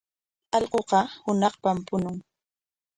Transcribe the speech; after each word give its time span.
Allquuqa 0.55 0.99
hunaqpam 1.23 1.77
puñun. 1.87 2.17